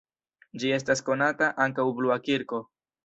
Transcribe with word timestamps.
Ĝi 0.61 0.71
estas 0.77 1.05
konata 1.09 1.49
ankaŭ 1.67 1.89
blua 2.01 2.19
kirko. 2.29 2.63